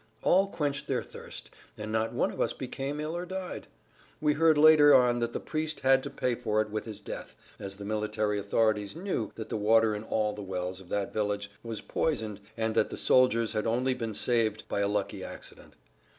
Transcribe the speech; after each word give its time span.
All 0.23 0.47
quenched 0.47 0.87
their 0.87 1.03
thirst, 1.03 1.51
and 1.77 1.91
not 1.91 2.11
one 2.11 2.31
of 2.31 2.41
us 2.41 2.53
became 2.53 2.99
ill 2.99 3.15
or 3.15 3.23
died. 3.23 3.67
We 4.19 4.33
heard 4.33 4.57
later 4.57 4.95
on 4.95 5.19
that 5.19 5.31
the 5.31 5.39
priest 5.39 5.81
had 5.81 6.01
to 6.01 6.09
pay 6.09 6.33
for 6.33 6.59
it 6.59 6.71
with 6.71 6.85
his 6.85 7.01
death, 7.01 7.35
as 7.59 7.75
the 7.75 7.85
military 7.85 8.39
authorities 8.39 8.95
"knew" 8.95 9.31
that 9.35 9.49
the 9.49 9.57
water 9.57 9.93
in 9.93 10.01
all 10.03 10.33
the 10.33 10.41
wells 10.41 10.79
of 10.79 10.89
that 10.89 11.13
village 11.13 11.51
was 11.61 11.81
poisoned 11.81 12.39
and 12.57 12.73
that 12.73 12.89
the 12.89 12.97
soldiers 12.97 13.53
had 13.53 13.67
only 13.67 13.93
been 13.93 14.15
saved 14.15 14.67
by 14.67 14.79
a 14.79 14.87
lucky 14.87 15.23
accident. 15.23 15.75